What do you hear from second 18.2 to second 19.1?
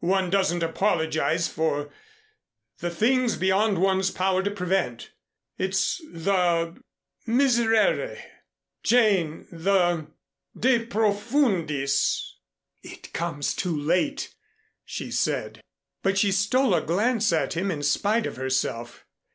of herself.